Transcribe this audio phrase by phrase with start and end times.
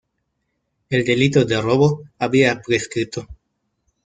[0.89, 3.27] El delito de robo había prescrito.